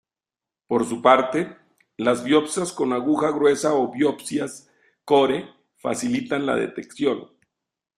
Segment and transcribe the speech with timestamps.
[0.65, 1.55] Por su parte,
[1.95, 4.67] las biopsias con aguja gruesa o biopsias
[5.05, 7.29] "core" facilitan la detección.